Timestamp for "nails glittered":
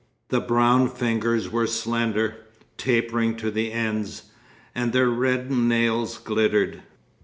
5.69-6.81